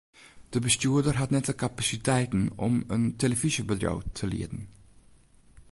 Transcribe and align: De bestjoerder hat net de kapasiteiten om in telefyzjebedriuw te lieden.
De 0.49 0.59
bestjoerder 0.59 1.15
hat 1.17 1.29
net 1.29 1.45
de 1.45 1.53
kapasiteiten 1.53 2.51
om 2.57 2.83
in 2.89 3.15
telefyzjebedriuw 3.15 4.01
te 4.13 4.27
lieden. 4.27 4.67